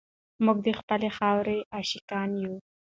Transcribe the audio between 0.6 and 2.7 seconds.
د خپلې خاورې عاشقان یو.